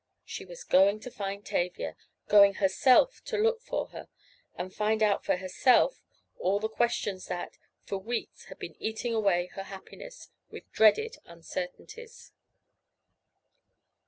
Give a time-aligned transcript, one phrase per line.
[0.25, 4.07] She was going to find Tavia—going herself to look for her,
[4.55, 6.01] and find out for herself
[6.39, 12.31] all the questions that, for weeks, had been eating away her happiness with dreaded uncertainties.